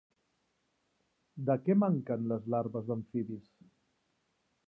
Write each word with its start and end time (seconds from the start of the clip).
De 1.49 1.57
què 1.67 1.75
manquen 1.83 2.25
les 2.33 2.49
larves 2.55 2.89
d'amfibis? 2.89 3.49